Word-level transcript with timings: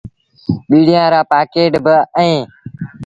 ٻيٚڙيآن 0.67 1.07
رآ 1.13 1.21
پآڪيٽ 1.31 1.73
با 1.85 1.95
اهيݩ۔ 2.19 2.43